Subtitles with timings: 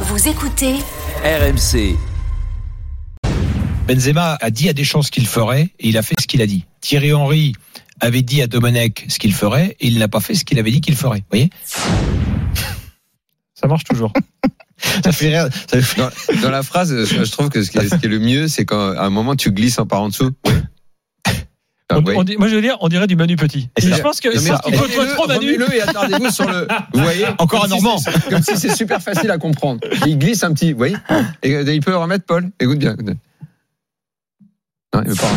[0.00, 0.74] Vous écoutez
[1.24, 1.96] RMC.
[3.88, 6.46] Benzema a dit à Deschamps ce qu'il ferait et il a fait ce qu'il a
[6.46, 6.64] dit.
[6.80, 7.52] Thierry Henry
[8.00, 10.70] avait dit à Domenech ce qu'il ferait et il n'a pas fait ce qu'il avait
[10.70, 11.18] dit qu'il ferait.
[11.20, 11.50] Vous voyez
[13.54, 14.12] Ça marche toujours.
[14.78, 15.48] Ça fait rire.
[15.70, 18.10] Ça fait- Dans, dans la phrase, je trouve que ce qui est, ce qui est
[18.10, 20.30] le mieux, c'est quand à un moment tu glisses en par en dessous.
[21.96, 22.14] Ah, On- oui.
[22.16, 23.68] on dit- moi, je veux dire, on dirait du Manu Petit.
[23.76, 25.26] Et Et ça- je pense que Non, mais c'est ce qu'il faut toi remets-le- trop
[25.28, 25.52] Manu.
[25.54, 26.66] remets-le et attardez-vous sur le.
[26.92, 27.98] Vous voyez Encore un si Normand.
[27.98, 29.80] c'est- Comme si c'est super facile à comprendre.
[30.06, 30.72] Il glisse un petit.
[30.72, 30.96] Vous voyez
[31.42, 32.50] Et euh, il peut le remettre, Paul.
[32.60, 32.96] Écoute bien.
[34.94, 35.30] Non, il veut pas.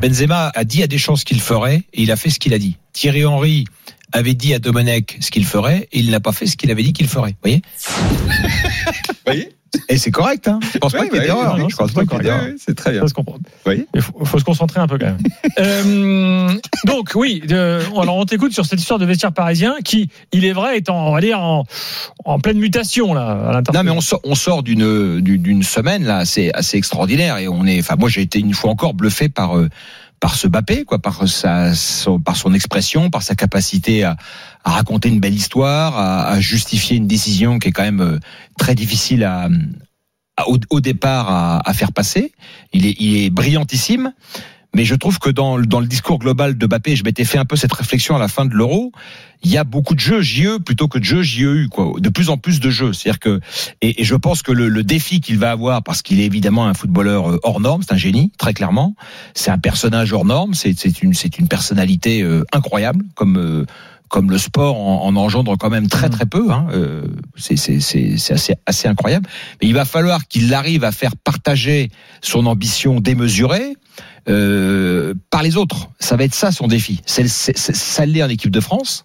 [0.00, 2.58] Benzema a dit à Deschamps ce qu'il ferait et il a fait ce qu'il a
[2.58, 2.76] dit.
[2.92, 3.64] Thierry Henry
[4.12, 6.82] avait dit à Domenech ce qu'il ferait et il n'a pas fait ce qu'il avait
[6.82, 7.30] dit qu'il ferait.
[7.30, 7.62] Vous voyez
[9.26, 9.56] voyez?
[9.88, 10.48] Et c'est correct.
[10.48, 11.54] Hein je pense pas qu'il y ait d'erreur.
[11.56, 11.66] hein.
[11.68, 12.44] Je pense c'est pas qu'il y ait d'erreur.
[12.46, 13.00] Oui, C'est très bien.
[13.02, 13.38] Ça se comprend.
[13.66, 13.86] Oui.
[13.94, 15.18] Il faut, faut se concentrer un peu quand même.
[15.60, 16.48] Euh,
[16.84, 20.76] donc oui, alors on t'écoute sur cette histoire de vestiaire parisien qui, il est vrai,
[20.78, 21.64] est en, on va dire en,
[22.24, 23.84] en pleine mutation là à l'intérieur.
[23.84, 27.78] Non, mais on sort, on sort d'une semaine là, assez assez extraordinaire et on est.
[27.78, 29.68] Enfin, moi, j'ai été une fois encore bluffé par euh,
[30.20, 34.16] par ce Bappé, quoi, par sa son, par son expression, par sa capacité à,
[34.64, 38.18] raconter une belle histoire, à, justifier une décision qui est quand même euh,
[38.58, 39.28] très difficile
[40.70, 42.32] au, départ à, faire passer.
[42.72, 44.12] Il est brillantissime.
[44.74, 47.44] Mais je trouve que dans, dans le discours global de Bappé, je m'étais fait un
[47.44, 48.92] peu cette réflexion à la fin de l'Euro.
[49.42, 51.92] Il y a beaucoup de jeux JE plutôt que de jeux JEU, quoi.
[51.98, 52.92] De plus en plus de jeux.
[52.92, 53.40] C'est-à-dire que,
[53.82, 56.66] et, et je pense que le, le défi qu'il va avoir, parce qu'il est évidemment
[56.66, 58.96] un footballeur euh, hors norme, c'est un génie, très clairement.
[59.34, 60.54] C'est un personnage hors norme.
[60.54, 63.66] C'est c'est une, c'est une personnalité euh, incroyable, comme euh,
[64.08, 66.50] comme le sport en, en engendre quand même très très peu.
[66.52, 66.66] Hein.
[66.72, 67.54] Euh, c'est
[68.30, 69.28] assez assez incroyable.
[69.60, 71.90] Mais il va falloir qu'il arrive à faire partager
[72.22, 73.76] son ambition démesurée
[74.28, 75.88] euh, par les autres.
[76.00, 77.00] Ça va être ça son défi.
[77.06, 79.04] C'est- ça l'est en équipe de France.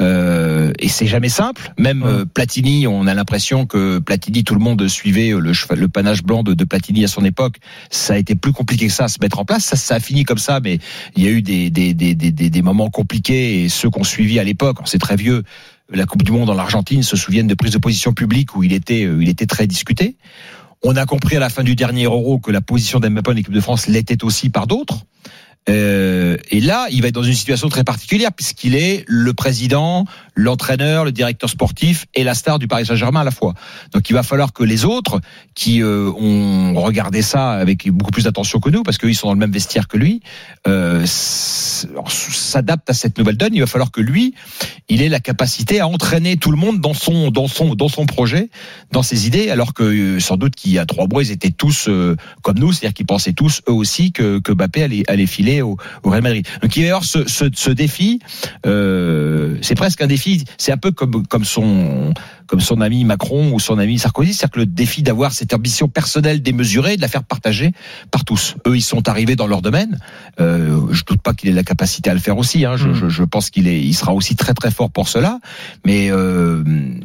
[0.00, 1.72] Euh, et c'est jamais simple.
[1.78, 5.88] Même euh, Platini, on a l'impression que Platini, tout le monde suivait le, cheval- le
[5.88, 7.56] panache blanc de, de Platini à son époque.
[7.90, 9.64] Ça a été plus compliqué que ça à se mettre en place.
[9.64, 10.78] Ça, ça a fini comme ça, mais
[11.16, 14.38] il y a eu des, des, des, des, des- moments compliqués et ceux qu'on suivi
[14.38, 15.42] à l'époque, c'est très vieux.
[15.92, 18.72] La Coupe du Monde en Argentine se souviennent de prises de position publiques où il
[18.72, 20.16] était, euh, il était très discuté.
[20.82, 23.52] On a compris à la fin du dernier Euro que la position d'Mbappé en équipe
[23.52, 25.04] de France l'était aussi par d'autres.
[25.68, 30.04] Euh, et là, il va être dans une situation très particulière puisqu'il est le président,
[30.34, 33.54] l'entraîneur, le directeur sportif et la star du Paris Saint-Germain à la fois.
[33.92, 35.20] Donc, il va falloir que les autres
[35.54, 39.34] qui euh, ont regardé ça avec beaucoup plus d'attention que nous, parce qu'ils sont dans
[39.34, 40.20] le même vestiaire que lui,
[40.66, 43.54] euh, s'adaptent à cette nouvelle donne.
[43.54, 44.34] Il va falloir que lui,
[44.88, 48.06] il ait la capacité à entraîner tout le monde dans son dans son dans son
[48.06, 48.48] projet,
[48.92, 51.50] dans ses idées, alors que euh, sans doute qu'il y a trois mois, ils étaient
[51.50, 55.26] tous euh, comme nous, c'est-à-dire qu'ils pensaient tous eux aussi que que Mbappé allait allait
[55.26, 56.46] filer au, au Real Madrid.
[56.62, 58.20] Donc il va y avoir ce ce, ce défi.
[58.66, 60.23] Euh, c'est presque un défi.
[60.58, 62.12] C'est un peu comme comme son
[62.46, 65.88] comme son ami Macron ou son ami Sarkozy, c'est-à-dire que le défi d'avoir cette ambition
[65.88, 67.72] personnelle démesurée, de la faire partager
[68.10, 68.56] par tous.
[68.66, 69.98] Eux, ils sont arrivés dans leur domaine.
[70.40, 72.64] Euh, je doute pas qu'il ait la capacité à le faire aussi.
[72.64, 72.76] Hein.
[72.76, 72.94] Je, Mm.
[72.94, 75.40] je, je pense qu'il est, il sera aussi très très fort pour cela.
[75.86, 76.62] Mais euh,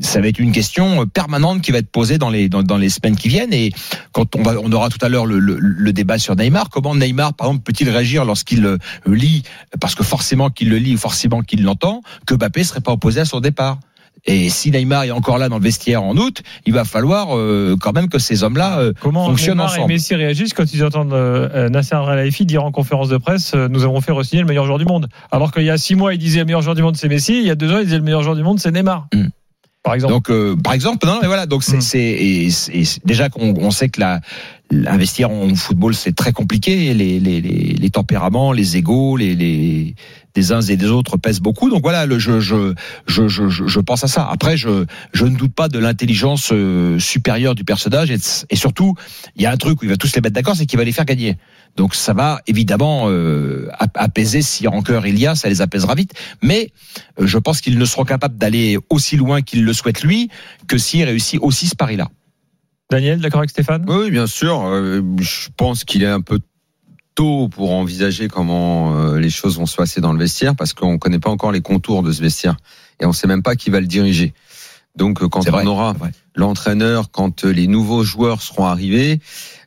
[0.00, 2.90] ça va être une question permanente qui va être posée dans les dans, dans les
[2.90, 3.52] semaines qui viennent.
[3.54, 3.72] Et
[4.12, 6.68] quand on va, on aura tout à l'heure le, le, le débat sur Neymar.
[6.70, 9.42] Comment Neymar, par exemple, peut-il réagir lorsqu'il euh, lit,
[9.80, 13.20] parce que forcément qu'il le lit ou forcément qu'il l'entend, que Mbappé serait pas opposé
[13.20, 13.78] à son départ.
[14.24, 17.76] Et si Neymar est encore là dans le vestiaire en août, il va falloir euh,
[17.80, 19.92] quand même que ces hommes-là euh, Comment fonctionnent Neymar et ensemble.
[19.92, 24.00] Messi réagissent quand ils entendent euh, Nasser Al-Khelaifi dire en conférence de presse nous avons
[24.00, 25.08] fait re-signer le meilleur joueur du monde.
[25.32, 27.40] Alors qu'il y a six mois il disait le meilleur joueur du monde c'est Messi,
[27.40, 29.08] il y a deux ans il disait le meilleur joueur du monde c'est Neymar.
[29.12, 29.26] Mm.
[29.82, 30.12] Par exemple.
[30.12, 30.30] Donc,
[30.62, 31.46] par exemple, non, mais voilà.
[31.46, 32.82] Donc, c'est Mm.
[33.04, 34.20] déjà qu'on on sait que la
[34.72, 36.94] l'investir en football c'est très compliqué.
[36.94, 39.94] Les, les, les, les tempéraments, les égaux, les, les
[40.34, 41.68] des uns et des autres pèsent beaucoup.
[41.68, 42.72] Donc voilà, le, je, je,
[43.06, 44.26] je, je, je pense à ça.
[44.30, 48.94] Après, je, je ne doute pas de l'intelligence euh, supérieure du personnage et, surtout,
[49.36, 50.84] il y a un truc où il va tous les mettre d'accord, c'est qu'il va
[50.84, 51.36] les faire gagner.
[51.76, 55.94] Donc ça va évidemment euh, ap- apaiser si rancœur il y a, ça les apaisera
[55.94, 56.14] vite.
[56.42, 56.70] Mais
[57.20, 60.30] euh, je pense qu'ils ne seront capables d'aller aussi loin qu'il le souhaite lui
[60.66, 62.08] que s'il réussit aussi ce pari-là.
[62.92, 63.84] Daniel, d'accord avec Stéphane?
[63.88, 64.62] Oui, bien sûr.
[64.66, 66.40] Euh, Je pense qu'il est un peu
[67.14, 70.92] tôt pour envisager comment euh, les choses vont se passer dans le vestiaire parce qu'on
[70.92, 72.56] ne connaît pas encore les contours de ce vestiaire
[73.00, 74.34] et on ne sait même pas qui va le diriger.
[74.94, 75.94] Donc euh, quand vrai, on aura
[76.36, 79.20] l'entraîneur, quand les nouveaux joueurs seront arrivés,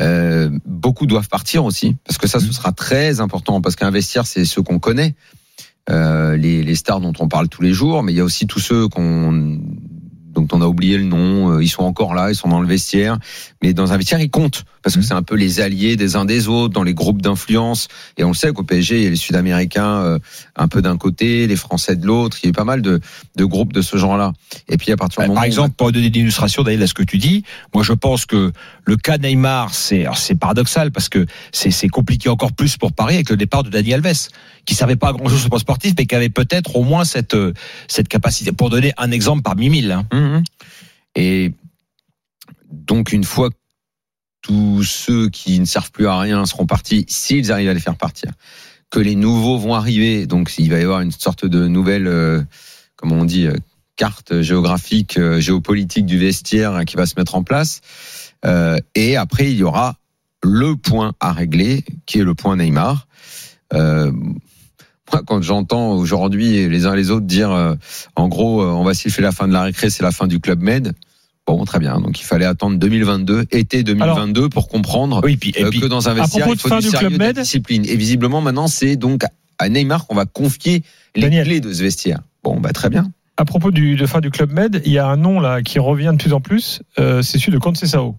[0.00, 2.46] euh, beaucoup doivent partir aussi parce que ça, Mhm.
[2.46, 5.16] ce sera très important parce qu'un vestiaire, c'est ceux qu'on connaît,
[5.90, 8.46] euh, les, les stars dont on parle tous les jours, mais il y a aussi
[8.46, 9.58] tous ceux qu'on
[10.38, 11.52] donc on a oublié le nom.
[11.52, 13.18] Euh, ils sont encore là, ils sont dans le vestiaire,
[13.62, 15.06] mais dans un vestiaire ils comptent parce que Mhm.
[15.06, 17.88] c'est un peu les alliés des uns des autres dans les groupes d'influence.
[18.16, 20.18] Et on le sait qu'au PSG, il y a les Sud-Américains euh,
[20.56, 22.38] un peu d'un côté, les Français de l'autre.
[22.42, 23.00] Il y a eu pas mal de,
[23.36, 24.32] de groupes de ce genre-là.
[24.68, 26.94] Et puis à partir du moment Par exemple, pour donner une illustration Daniel, à ce
[26.94, 27.44] que tu dis,
[27.74, 28.52] moi je pense que
[28.84, 33.14] le cas Neymar, c'est c'est paradoxal parce que c'est c'est compliqué encore plus pour Paris
[33.16, 34.28] avec le départ de Dani Alves,
[34.64, 37.04] qui savait pas grand chose sur le plan sportif, mais qui avait peut-être au moins
[37.04, 37.52] cette euh,
[37.88, 38.52] cette capacité.
[38.52, 39.90] Pour donner un exemple parmi mille.
[39.92, 40.06] hein.
[40.28, 40.42] Mhm.
[41.16, 41.52] Et
[42.70, 43.56] donc une fois que
[44.42, 47.96] tous ceux qui ne servent plus à rien seront partis, s'ils arrivent à les faire
[47.96, 48.30] partir,
[48.90, 52.42] que les nouveaux vont arriver, donc il va y avoir une sorte de nouvelle, euh,
[53.02, 53.56] on dit, euh,
[53.96, 57.80] carte géographique, euh, géopolitique du vestiaire hein, qui va se mettre en place.
[58.94, 59.96] Et après, il y aura
[60.44, 63.08] le point à régler, qui est le point Neymar.
[65.26, 67.74] Quand j'entends aujourd'hui les uns les autres dire, euh,
[68.16, 70.40] en gros, euh, on va siffler la fin de la récré, c'est la fin du
[70.40, 70.92] club Med.
[71.46, 71.98] Bon, très bien.
[72.00, 75.86] Donc, il fallait attendre 2022, été 2022, pour comprendre Oui, puis, et euh, puis que
[75.86, 77.84] dans un vestiaire, il de faut du sérieux, Club de la Med- discipline.
[77.86, 79.22] Et visiblement, maintenant, c'est donc
[79.58, 80.82] à Neymar qu'on va confier
[81.16, 81.46] les Daniel.
[81.46, 82.20] clés de ce vestiaire.
[82.44, 83.10] Bon, bah très bien.
[83.38, 85.78] À propos du, de fin du Club Med, il y a un nom là qui
[85.78, 88.16] revient de plus en plus, euh, c'est celui de Conceição.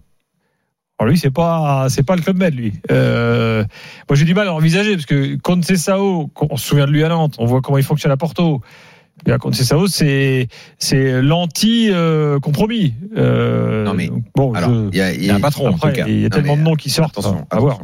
[1.00, 2.74] Alors lui, c'est pas, c'est pas le Club Med, lui.
[2.90, 3.64] Euh,
[4.08, 7.08] moi, j'ai du mal à envisager parce que Conceição, on se souvient de lui à
[7.08, 8.60] Nantes, on voit comment il fonctionne à Porto.
[9.26, 10.48] Et à Conceição, c'est,
[10.78, 12.94] c'est l'anti-compromis.
[13.16, 14.52] Euh, Non, mais, donc, bon,
[14.92, 16.04] il y a, y y un patron en après, tout cas.
[16.06, 17.16] il y a Non, tellement mais, de noms qui sortent.
[17.18, 17.78] attention, à voir.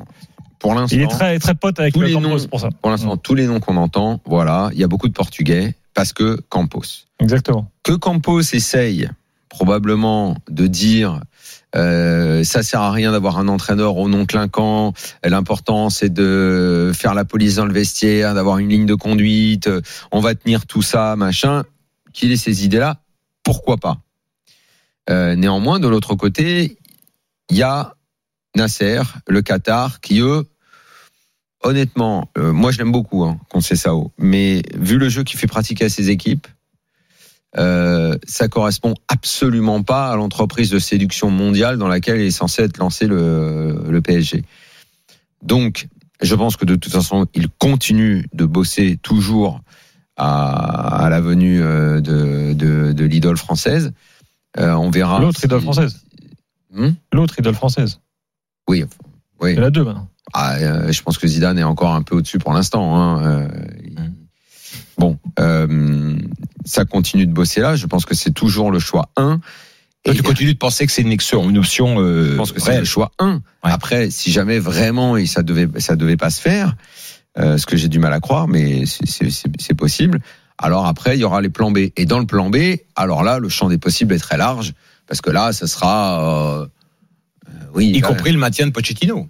[0.59, 2.69] Pour l'instant, Il est très, très pote avec Tous le les noms- pour ça.
[2.83, 6.13] pour l'instant, tous les noms qu'on entend, voilà, il y a beaucoup de Portugais parce
[6.13, 7.07] que Campos.
[7.21, 7.71] Exactement.
[7.83, 9.09] que Campos essaye
[9.57, 11.21] probablement de dire
[11.75, 14.93] euh, ça sert à rien d'avoir un entraîneur au nom clinquant.
[15.25, 19.67] L'important c'est de faire la police dans le vestiaire, d'avoir une ligne de conduite.
[19.69, 19.81] euh,
[20.13, 21.65] On va tenir tout ça, machin.
[22.13, 23.01] Qu'il ait ces idées-là,
[23.43, 23.97] pourquoi pas?
[25.09, 26.77] Euh, Néanmoins, de l'autre côté,
[27.51, 27.95] il y a
[28.57, 30.45] Nasser, le Qatar, qui eux,
[31.63, 35.87] honnêtement, euh, moi je l'aime beaucoup, hein, Conceição, mais vu le jeu qu'il fait pratiquer
[35.87, 36.47] à ses équipes,
[37.59, 42.79] euh, ça correspond absolument pas à l'entreprise de séduction mondiale dans laquelle est censé être
[42.79, 44.45] lancé le, le PSG.
[45.43, 45.89] Donc,
[46.23, 49.61] je pense que de toute façon, il continue de bosser toujours
[50.17, 53.93] à, à la venue euh, de, de, de l'idole française.
[54.59, 55.21] Euh, on verra.
[55.21, 56.03] L'autre si- idole française.
[56.73, 56.91] Hmm?
[57.13, 58.01] L'autre idole française.
[58.69, 58.85] oui,
[59.41, 59.53] oui.
[59.53, 60.09] Il y en a deux maintenant.
[60.33, 62.97] Ah, euh, je pense que Zidane est encore un peu au-dessus pour l'instant.
[62.97, 63.23] Hein.
[63.25, 63.49] Euh.
[64.99, 66.17] Bon, euh,
[66.65, 67.77] ça continue de bosser là.
[67.77, 69.41] Je pense que c'est toujours le choix 1.
[70.05, 72.61] Toi, tu continues de penser que c'est une option, une option euh, Je pense que
[72.61, 73.41] c'est le choix 1.
[73.63, 76.77] Après, si jamais vraiment et ça devait ça devait pas se faire,
[77.39, 80.21] euh, ce que j'ai du mal à croire, mais c'est- possible.
[80.59, 81.79] Alors après, il y aura les plans B.
[81.97, 84.73] Et dans le plan B, alors là, le champ des possibles est très large
[85.07, 86.67] parce que là, ça sera, euh,
[87.75, 89.29] oui, y compris le maintien de Pochettino.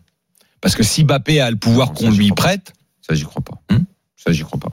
[0.60, 2.42] Parce que si Mbappé a le pouvoir qu'on lui crois pas.
[2.42, 3.60] prête, Ça, j'y crois pas.
[3.70, 3.84] Hmm
[4.16, 4.72] ça, j'y crois pas.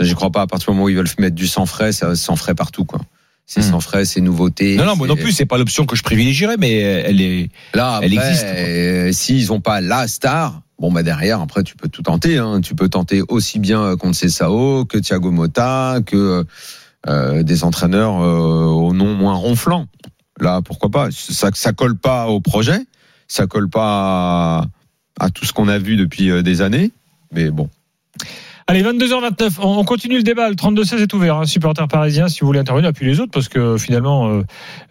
[0.00, 0.42] J'y crois pas.
[0.42, 2.84] À partir du moment où ils veulent mettre du sang frais, ça sans frais partout,
[2.84, 3.00] quoi.
[3.46, 3.70] C'est Hmm.
[3.70, 4.76] sans frais, c'est nouveauté.
[4.76, 7.48] non, non, moi non plus, c'est pas l'option que je privilégierais, mais elle est.
[7.74, 11.88] Là, Elle existe, euh, s'ils ont pas la star, bon bah derrière, après tu peux
[11.88, 12.36] tout tenter.
[12.36, 12.60] Hein.
[12.60, 16.44] Tu peux tenter aussi bien Sao que Thiago Motta, que
[17.08, 19.86] euh, des entraîneurs euh, au nom moins ronflant.
[20.40, 21.08] Là, pourquoi pas?
[21.10, 22.80] Ça, ça colle pas au projet,
[23.28, 24.58] ça colle pas
[25.18, 26.90] à, à tout ce qu'on a vu depuis euh, des années.
[27.32, 27.70] Mais bon,
[28.70, 30.50] Allez, 22h29, on on continue le débat.
[30.50, 33.48] Le 32-16 est ouvert, hein, supporter parisien, si vous voulez intervenir, puis les autres, parce
[33.48, 34.42] que finalement, euh,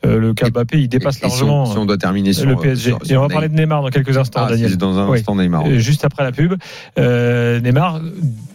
[0.03, 2.55] euh, le cas Mbappé, il dépasse si on- largement si on, doit terminer sur le
[2.55, 2.89] PSG.
[2.89, 4.71] sur- Et on va parler de Neymar dans quelques instants, Ah, Daniel.
[4.71, 5.19] c'est dans un Oui.
[5.19, 5.63] instant Neymar.
[5.67, 6.55] Euh, Juste après la pub,
[6.97, 8.01] euh, Neymar,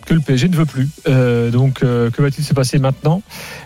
[0.06, 0.88] que le PSG ne veut plus.
[1.06, 3.22] Euh, donc, euh, que va-t-il se passer maintenant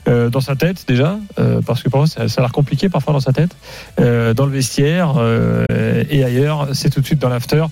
[0.09, 1.19] euh, dans sa tête déjà?
[1.39, 3.57] Euh, Parce que parfois, ça, ça a l'air compliqué parfois dans sa tête,
[3.99, 5.65] euh, dans le vestiaire euh,
[6.11, 6.69] et ailleurs.
[6.75, 7.65] C'est tout de suite dans l'after.